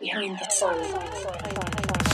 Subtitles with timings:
[0.00, 2.05] behind the sun.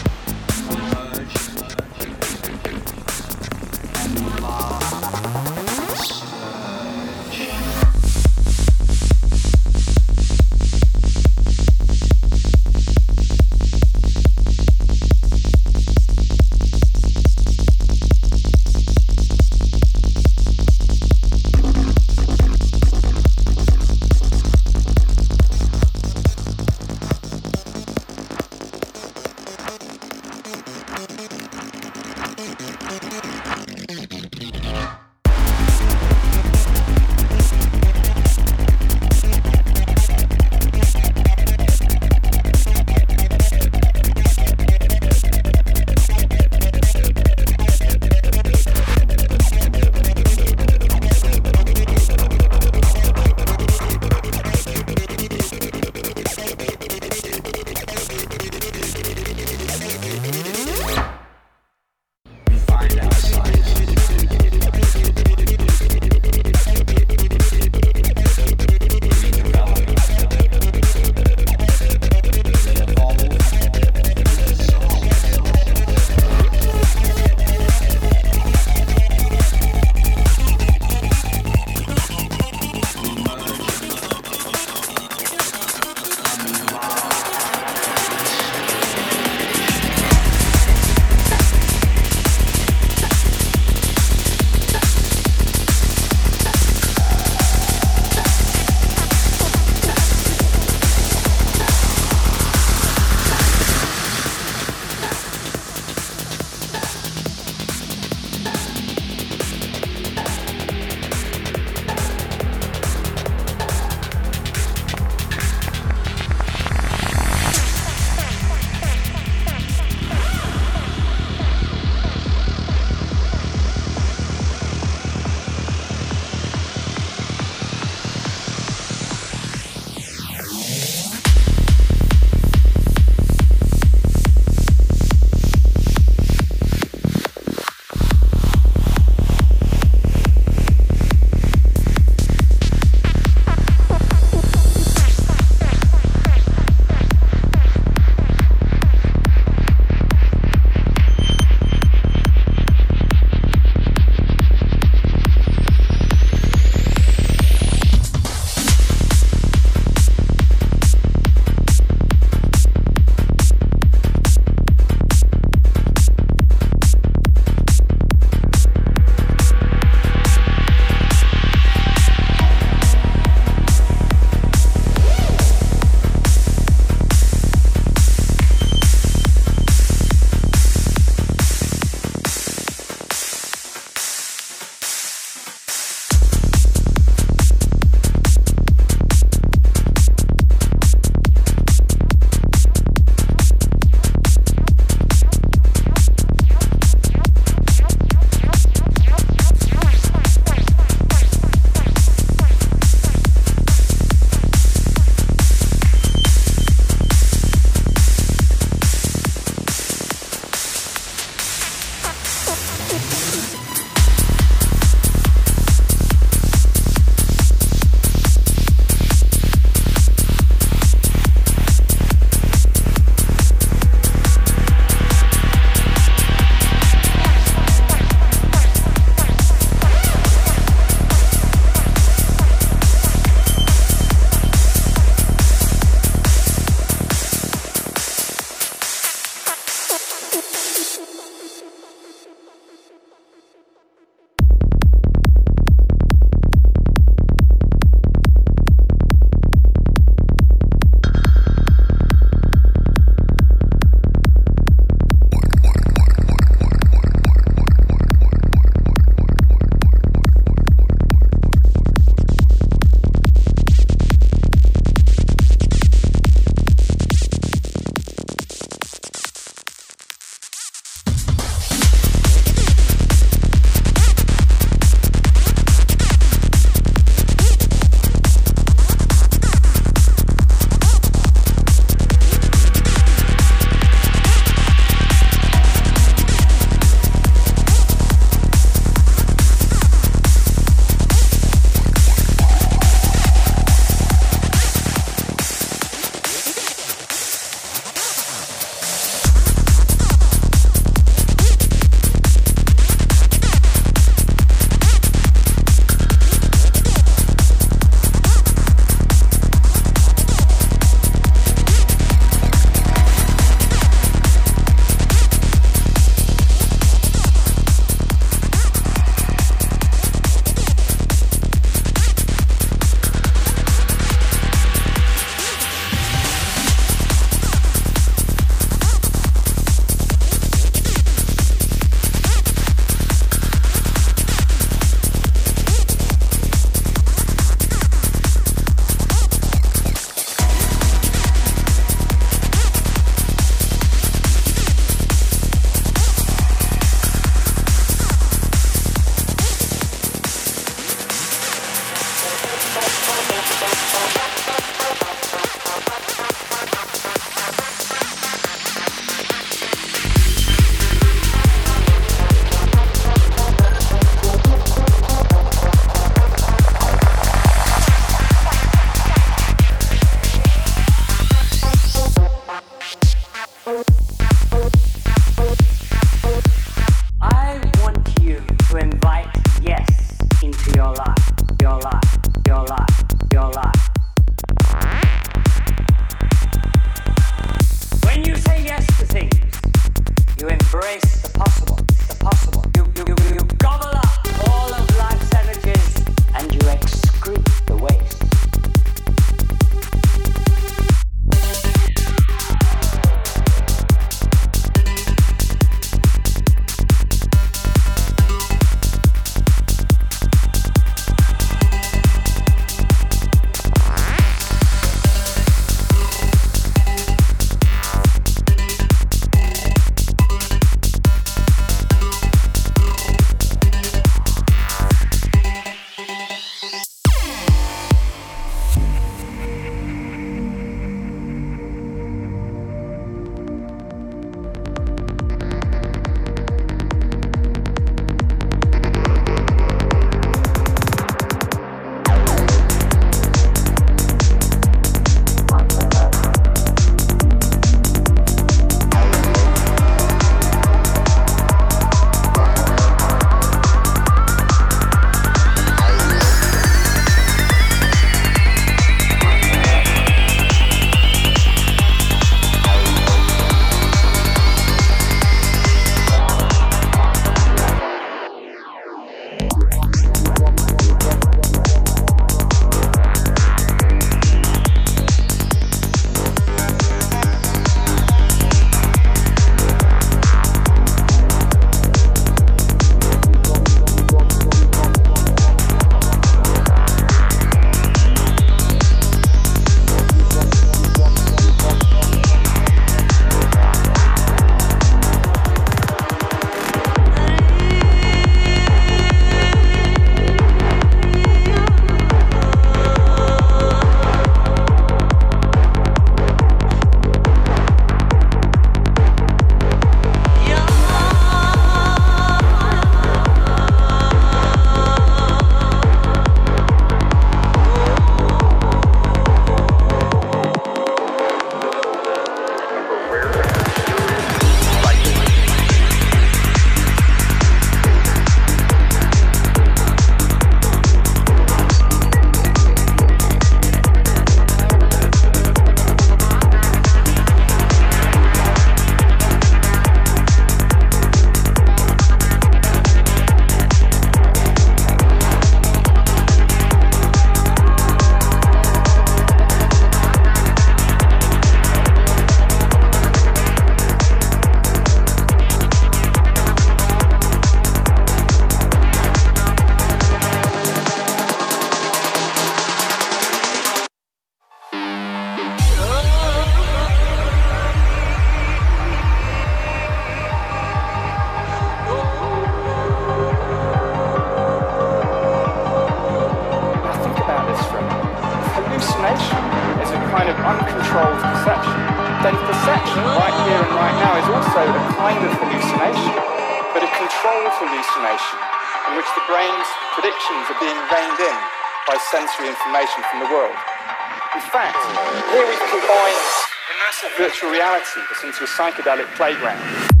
[597.71, 600.00] Reality into a psychedelic playground.